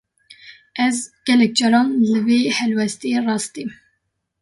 Ez, 0.85 0.95
gelek 1.29 1.51
caran 1.59 1.87
li 2.09 2.19
vê 2.27 2.39
helwestê 2.57 3.09
rast 3.27 3.49
têm 3.55 3.69